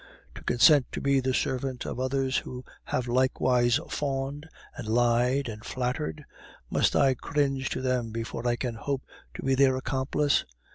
[0.33, 5.63] To consent to be the servant of others who have likewise fawned, and lied, and
[5.63, 6.25] flattered?
[6.71, 9.03] Must I cringe to them before I can hope
[9.35, 10.43] to be their accomplice?